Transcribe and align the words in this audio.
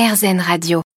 RZN 0.00 0.40
Radio. 0.40 0.89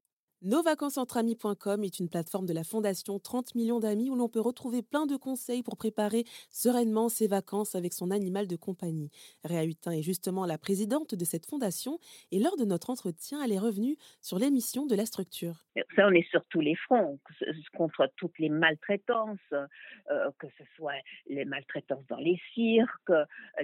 Novacancesentrami.com 0.45 1.85
est 1.85 1.99
une 2.01 2.09
plateforme 2.09 2.45
de 2.45 2.51
la 2.51 2.65
Fondation 2.65 3.17
30 3.17 3.55
millions 3.55 3.79
d'amis 3.79 4.09
où 4.09 4.15
l'on 4.15 4.27
peut 4.27 4.41
retrouver 4.41 4.81
plein 4.81 5.05
de 5.05 5.15
conseils 5.15 5.63
pour 5.63 5.77
préparer 5.77 6.25
sereinement 6.49 7.07
ses 7.07 7.27
vacances 7.27 7.75
avec 7.75 7.93
son 7.93 8.11
animal 8.11 8.45
de 8.47 8.57
compagnie. 8.57 9.09
Réa 9.45 9.63
Hutin 9.63 9.91
est 9.91 10.01
justement 10.01 10.45
la 10.45 10.57
présidente 10.57 11.15
de 11.15 11.23
cette 11.23 11.45
fondation 11.45 11.97
et 12.33 12.39
lors 12.39 12.57
de 12.57 12.65
notre 12.65 12.89
entretien, 12.89 13.41
elle 13.41 13.53
est 13.53 13.59
revenue 13.59 13.95
sur 14.19 14.37
l'émission 14.37 14.85
de 14.85 14.97
la 14.97 15.05
structure. 15.05 15.63
Ça, 15.95 16.07
on 16.07 16.11
est 16.11 16.29
sur 16.29 16.43
tous 16.47 16.59
les 16.59 16.75
fronts, 16.75 17.19
contre 17.77 18.11
toutes 18.17 18.37
les 18.37 18.49
maltraitances, 18.49 19.39
euh, 19.53 20.29
que 20.39 20.47
ce 20.57 20.63
soit 20.75 20.99
les 21.27 21.45
maltraitances 21.45 22.05
dans 22.09 22.17
les 22.17 22.37
cirques, 22.53 23.13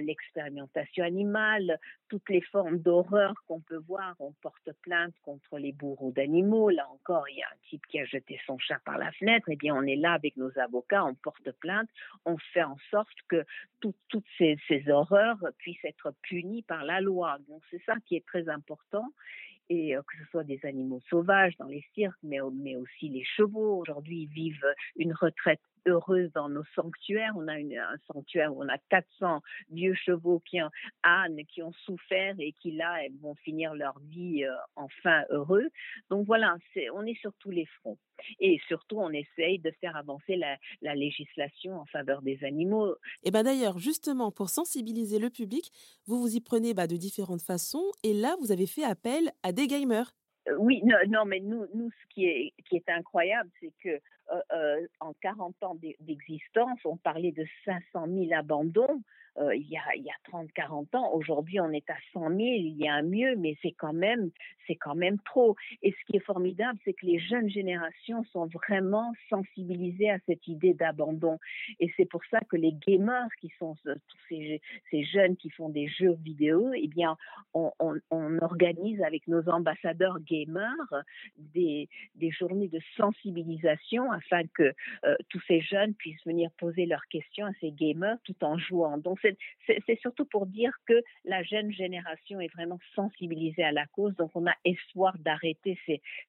l'expérimentation 0.00 1.04
animale, 1.04 1.78
toutes 2.08 2.28
les 2.30 2.40
formes 2.40 2.78
d'horreur 2.78 3.34
qu'on 3.46 3.60
peut 3.60 3.82
voir. 3.86 4.14
On 4.18 4.32
porte 4.40 4.70
plainte 4.80 5.14
contre 5.22 5.58
les 5.58 5.72
bourreaux 5.72 6.10
d'animaux 6.10 6.69
là 6.70 6.88
encore, 6.90 7.28
il 7.28 7.38
y 7.38 7.42
a 7.42 7.46
un 7.46 7.58
type 7.68 7.86
qui 7.86 8.00
a 8.00 8.04
jeté 8.04 8.40
son 8.46 8.58
chat 8.58 8.78
par 8.84 8.98
la 8.98 9.12
fenêtre, 9.12 9.48
et 9.48 9.54
eh 9.54 9.56
bien 9.56 9.74
on 9.74 9.82
est 9.82 9.96
là 9.96 10.12
avec 10.12 10.36
nos 10.36 10.56
avocats, 10.58 11.04
on 11.04 11.14
porte 11.14 11.50
plainte, 11.60 11.88
on 12.24 12.36
fait 12.52 12.62
en 12.62 12.76
sorte 12.90 13.16
que 13.28 13.44
toutes 13.80 14.24
ces, 14.38 14.58
horreurs 14.88 15.38
puissent 15.58 15.84
être 15.84 16.12
punies 16.22 16.62
par 16.62 16.84
la 16.84 17.00
loi. 17.00 17.38
Donc 17.48 17.62
c'est 17.70 17.82
ça 17.84 17.94
qui 18.06 18.16
est 18.16 18.26
très 18.26 18.48
important 18.48 19.06
et 19.70 19.96
euh, 19.96 20.02
que 20.02 20.18
ce 20.18 20.30
soit 20.30 20.44
des 20.44 20.60
animaux 20.64 21.00
sauvages 21.08 21.56
dans 21.58 21.68
les 21.68 21.84
cirques, 21.94 22.18
mais, 22.22 22.38
mais 22.52 22.76
aussi 22.76 23.08
les 23.08 23.24
chevaux. 23.24 23.78
Aujourd'hui, 23.78 24.22
ils 24.22 24.34
vivent 24.34 24.74
une 24.96 25.14
retraite 25.14 25.60
heureuse 25.86 26.30
dans 26.34 26.48
nos 26.48 26.64
sanctuaires. 26.74 27.32
On 27.36 27.48
a 27.48 27.54
un 27.54 27.96
sanctuaire 28.12 28.54
où 28.54 28.62
on 28.62 28.68
a 28.68 28.78
400 28.90 29.40
vieux 29.70 29.94
chevaux 29.94 30.40
qui 30.40 30.60
ont, 30.60 30.70
ânes 31.02 31.40
qui 31.46 31.62
ont 31.62 31.72
souffert 31.84 32.34
et 32.38 32.52
qui 32.60 32.72
là 32.72 32.98
vont 33.20 33.34
finir 33.36 33.74
leur 33.74 33.98
vie 34.00 34.44
euh, 34.44 34.54
enfin 34.76 35.24
heureux. 35.30 35.68
Donc 36.10 36.26
voilà, 36.26 36.56
on 36.94 37.06
est 37.06 37.18
sur 37.20 37.32
tous 37.38 37.50
les 37.50 37.66
fronts. 37.66 37.98
Et 38.38 38.60
surtout, 38.68 38.98
on 38.98 39.10
essaye 39.10 39.58
de 39.58 39.70
faire 39.80 39.96
avancer 39.96 40.36
la, 40.36 40.94
législation 40.94 41.80
en 41.80 41.86
faveur 41.86 42.20
des 42.20 42.42
animaux. 42.44 42.94
Et 43.22 43.30
ben 43.30 43.42
d'ailleurs, 43.42 43.78
justement, 43.78 44.30
pour 44.30 44.50
sensibiliser 44.50 45.18
le 45.18 45.30
public, 45.30 45.70
vous 46.06 46.20
vous 46.20 46.36
y 46.36 46.40
prenez 46.40 46.74
bah, 46.74 46.86
de 46.86 46.96
différentes 46.96 47.42
façons. 47.42 47.84
Et 48.02 48.12
là, 48.12 48.36
vous 48.40 48.52
avez 48.52 48.66
fait 48.66 48.84
appel 48.84 49.30
à 49.42 49.52
des 49.52 49.59
gamers. 49.66 50.12
Euh, 50.48 50.56
oui, 50.58 50.82
non, 51.08 51.24
mais 51.24 51.40
nous, 51.40 51.66
nous, 51.74 51.90
ce 51.90 52.14
qui 52.14 52.26
est, 52.26 52.52
qui 52.68 52.76
est 52.76 52.88
incroyable, 52.88 53.50
c'est 53.60 53.72
que 53.82 53.88
euh, 53.88 54.40
euh, 54.52 54.86
en 55.00 55.12
40 55.22 55.54
ans 55.62 55.76
d'existence, 56.00 56.78
on 56.84 56.96
parlait 56.96 57.32
de 57.32 57.44
500 57.64 58.06
000 58.06 58.26
abandons. 58.32 59.02
Euh, 59.38 59.54
il 59.54 59.68
y 59.68 59.76
a, 59.76 59.82
il 59.96 60.02
y 60.02 60.10
a 60.10 60.30
30-40 60.30 60.96
ans. 60.96 61.12
Aujourd'hui, 61.12 61.60
on 61.60 61.70
est 61.72 61.88
à 61.90 61.96
100 62.12 62.28
000. 62.28 62.38
Il 62.38 62.76
y 62.76 62.88
a 62.88 62.94
un 62.94 63.02
mieux, 63.02 63.36
mais 63.36 63.56
c'est 63.62 63.72
quand 63.72 63.92
même, 63.92 64.30
quand 64.76 64.94
même 64.94 65.18
trop. 65.20 65.56
Et 65.82 65.92
ce 65.92 66.04
qui 66.06 66.16
est 66.16 66.24
formidable, 66.24 66.78
c'est 66.84 66.92
que 66.92 67.06
les 67.06 67.18
jeunes 67.18 67.48
générations 67.48 68.24
sont 68.32 68.46
vraiment 68.46 69.12
sensibilisées 69.28 70.10
à 70.10 70.18
cette 70.26 70.46
idée 70.46 70.74
d'abandon. 70.74 71.38
Et 71.78 71.92
c'est 71.96 72.04
pour 72.04 72.22
ça 72.30 72.40
que 72.40 72.56
les 72.56 72.72
gamers, 72.72 73.28
qui 73.40 73.52
sont 73.58 73.76
tous 73.84 74.18
ces, 74.28 74.60
ces, 74.90 75.04
jeunes 75.04 75.36
qui 75.36 75.50
font 75.50 75.68
des 75.68 75.88
jeux 75.88 76.16
vidéo, 76.22 76.72
eh 76.74 76.88
bien, 76.88 77.16
on, 77.54 77.72
organise 78.40 79.02
avec 79.02 79.26
nos 79.28 79.48
ambassadeurs 79.48 80.18
gamers 80.20 80.74
des, 81.36 81.88
journées 82.30 82.68
de 82.68 82.80
sensibilisation 82.96 84.10
afin 84.12 84.42
que 84.54 84.72
euh, 85.04 85.16
tous 85.28 85.40
ces 85.48 85.60
jeunes 85.60 85.94
puissent 85.94 86.24
venir 86.24 86.50
poser 86.58 86.86
leurs 86.86 87.06
questions 87.08 87.46
à 87.46 87.52
ces 87.60 87.72
gamers 87.72 88.16
tout 88.24 88.36
en 88.42 88.56
jouant. 88.56 88.98
C'est 89.22 90.00
surtout 90.00 90.24
pour 90.24 90.46
dire 90.46 90.72
que 90.86 91.02
la 91.24 91.42
jeune 91.42 91.72
génération 91.72 92.40
est 92.40 92.52
vraiment 92.52 92.78
sensibilisée 92.94 93.64
à 93.64 93.72
la 93.72 93.86
cause. 93.86 94.14
Donc 94.16 94.30
on 94.34 94.46
a 94.46 94.54
espoir 94.64 95.16
d'arrêter 95.18 95.78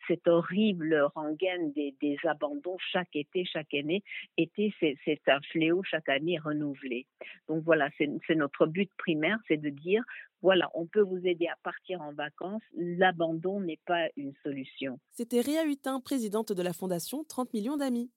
cette 0.07 0.27
horrible 0.27 1.01
rengaine 1.15 1.71
des, 1.73 2.17
abandons 2.23 2.77
chaque 2.91 3.15
été, 3.15 3.45
chaque 3.45 3.73
année. 3.73 4.03
Été, 4.37 4.73
c'est 4.79 5.19
un 5.27 5.41
fléau 5.51 5.83
chaque 5.83 6.09
année 6.09 6.37
renouvelé. 6.37 7.05
Donc 7.47 7.63
voilà, 7.63 7.89
c'est 7.97 8.35
notre 8.35 8.65
but 8.65 8.89
primaire, 8.97 9.37
c'est 9.47 9.57
de 9.57 9.69
dire 9.69 10.03
voilà, 10.41 10.71
on 10.73 10.87
peut 10.87 11.01
vous 11.01 11.25
aider 11.25 11.47
à 11.47 11.55
partir 11.63 12.01
en 12.01 12.13
vacances. 12.13 12.63
L'abandon 12.73 13.59
n'est 13.61 13.79
pas 13.85 14.07
une 14.17 14.33
solution. 14.43 14.99
C'était 15.11 15.41
Réa 15.41 15.65
Hutin, 15.65 15.99
présidente 15.99 16.51
de 16.51 16.61
la 16.63 16.73
Fondation 16.73 17.23
30 17.23 17.53
millions 17.53 17.77
d'amis. 17.77 18.09